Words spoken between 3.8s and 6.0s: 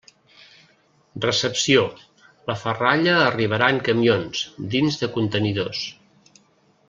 camions, dins de contenidors.